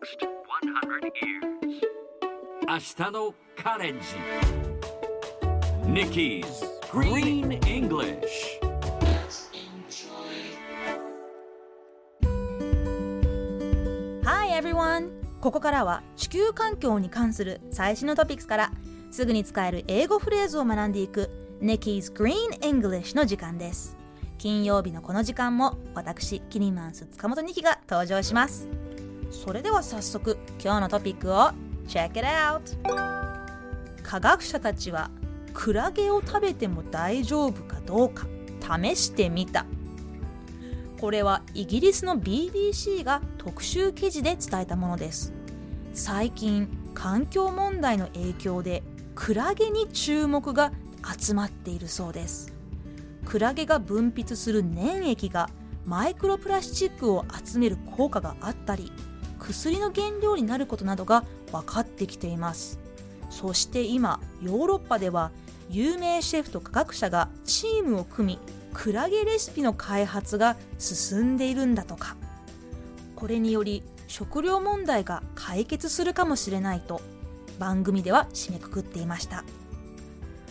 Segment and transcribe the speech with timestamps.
[0.00, 1.80] next 100 years.
[2.66, 4.06] 明日のカレンジ
[5.84, 6.44] Nikki's
[6.90, 8.60] Green English
[14.24, 15.10] Hi everyone!
[15.40, 18.72] ここからは地球環境に関する最新のトピックスから
[19.10, 21.30] すぐに使える英語フレーズを学んでいく
[21.60, 23.96] Nikki's Green English の時間です
[24.38, 28.68] 金曜日のこの時間も私キニマンス塚本ニキが登場します
[29.30, 31.50] それでは早速今日のトピックを
[31.86, 32.60] Check it out!
[34.02, 35.10] 科学者たちは
[35.54, 38.26] クラゲを食べても大丈夫かどうか
[38.60, 39.66] 試してみた。
[41.00, 45.32] これはイギリスの BBC が特集記事で伝えたものです。
[45.94, 48.82] 最近環境問題の影響で
[49.14, 50.72] クラゲに注目が
[51.18, 52.52] 集まっているそうです。
[53.24, 55.48] クラゲが分泌する粘液が
[55.86, 58.92] マイクロプラスチックを集める効果があったり
[59.50, 62.78] 薬の原料になることなどが分かってきています。
[63.30, 65.30] そして今ヨーロッパでは
[65.68, 68.38] 有名シェフと科学者がチームを組み
[68.72, 72.16] クラゲレシピの開発が進んでいるんだとか。
[73.16, 77.00] これにより食料問題が解決するかもしれないと
[77.58, 79.44] 番組では締めくくっていました。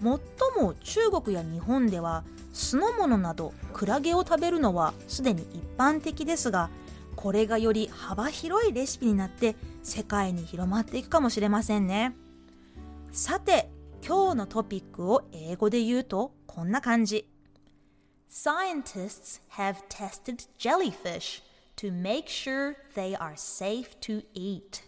[0.00, 6.70] もっとも中国や日本では酢の物などクラゲを食べるのはすでに一般的ですが
[7.16, 12.14] これがより幅広いレシピになって世界に広まっていくかもしれませんね
[13.12, 13.70] さて
[14.06, 17.28] 今日のトピックを英語で言うとこんな感じ
[18.30, 21.42] Scientists have tested jellyfish
[21.76, 24.82] to make sure they are safe to eat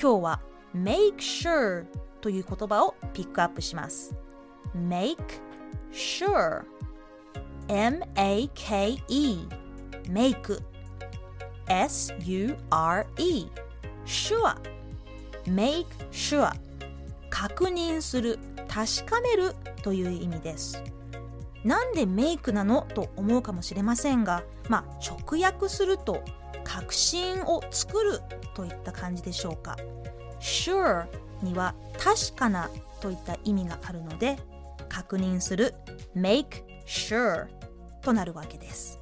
[0.00, 0.40] 今日は
[0.74, 1.86] make sure
[2.20, 4.14] という言葉をピックアップします
[4.74, 5.18] make
[5.92, 6.64] sure
[7.68, 9.38] M-A-K-E
[10.08, 10.60] make.
[11.66, 13.46] S-U-R-E
[14.04, 14.54] sure.
[15.46, 16.52] Make sure.
[17.30, 18.38] 確認する。
[18.68, 19.54] 確かめる。
[19.82, 20.82] という意味です。
[21.64, 22.82] なんでメイクなの？
[22.94, 26.22] と思うかもしれませんがまあ直訳すると
[26.64, 28.20] 確信を作る。
[28.54, 29.76] といった感じでしょうか。
[30.40, 31.06] Sure
[31.42, 32.70] には確かな。
[33.00, 34.38] といった意味があるので
[34.88, 35.74] 確認する。
[36.14, 37.46] Make sure
[38.00, 38.98] となるわけです。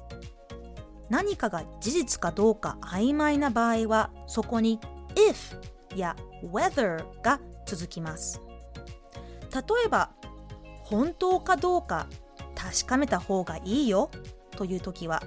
[1.09, 4.79] 何かが事実かどうか曖昧な場合はそこに
[5.15, 5.57] if
[5.95, 8.41] や whether が続きます。
[9.53, 10.09] 例えば
[10.83, 12.07] 本当かどうか
[12.55, 14.09] 確かめた方がいいよ
[14.51, 15.21] という時は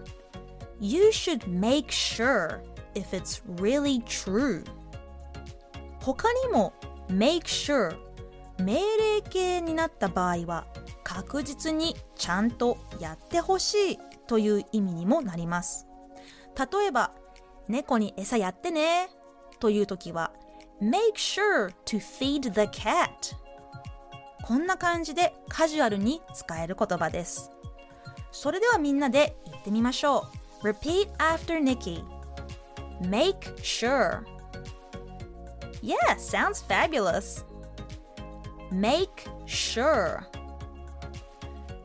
[0.80, 2.60] You should make sure
[2.94, 4.64] if it's really true
[6.00, 6.72] 他にも
[7.08, 7.96] make sure
[8.58, 10.66] 命令形になった場合は
[11.04, 13.98] 確実にちゃんとやってほしい。
[14.26, 15.86] という意味にもなります
[16.58, 17.12] 例えば
[17.68, 19.08] 猫に餌やってね
[19.60, 20.32] という時は
[20.80, 23.36] make sure to feed the cat
[24.44, 27.50] こんな感じでカジュアルに使える言葉です
[28.30, 30.28] それではみんなで言ってみましょ
[30.62, 32.04] う Repeat after Nikki
[33.00, 34.24] Make sure
[35.82, 37.44] Yeah, sounds fabulous
[38.70, 40.26] Make sure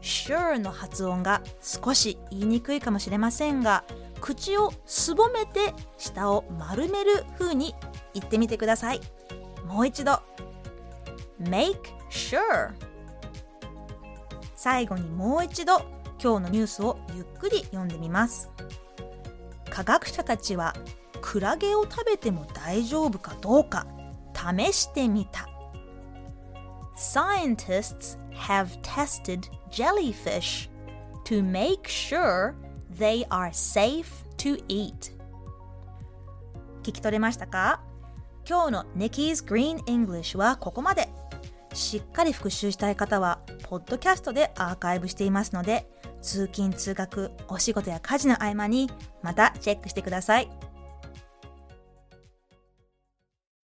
[0.01, 3.83] sure の発音が少し言いにくいかもしれませんが
[4.19, 7.75] 口をすぼめて下を丸める風に
[8.13, 9.01] 言ってみてください。
[9.65, 10.19] もう一度。
[11.41, 11.79] Make
[12.11, 12.71] sure
[14.55, 15.79] 最後にもう一度
[16.21, 18.49] 今日のニュースをゆっくり読んでみます。
[19.71, 20.75] 科学者たちは
[21.21, 23.87] クラゲを食べても大丈夫かどうか
[24.35, 25.50] 試してみた。
[27.01, 30.69] Scientists have tested jellyfish
[31.25, 32.53] to make sure
[32.95, 35.11] they are safe to eat.
[36.83, 37.81] 聞き取れましたか？
[38.47, 41.09] 今日の Nikki's Green English はここまで。
[41.73, 45.87] しっかり復習したい方はポッドキャストでアーカイブしていますので
[46.21, 48.91] 通勤通学お仕事や家事の合間に
[49.23, 50.49] またチェックしてください。